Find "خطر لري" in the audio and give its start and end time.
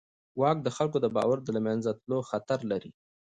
2.29-2.91